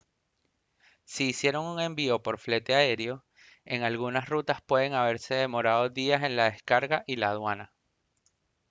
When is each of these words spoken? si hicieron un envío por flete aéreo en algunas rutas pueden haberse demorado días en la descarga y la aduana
si 1.05 1.25
hicieron 1.25 1.67
un 1.67 1.79
envío 1.79 2.23
por 2.23 2.39
flete 2.39 2.73
aéreo 2.73 3.23
en 3.65 3.83
algunas 3.83 4.27
rutas 4.29 4.59
pueden 4.63 4.95
haberse 4.95 5.35
demorado 5.35 5.89
días 5.89 6.23
en 6.23 6.35
la 6.35 6.49
descarga 6.49 7.03
y 7.05 7.17
la 7.17 7.29
aduana 7.29 7.71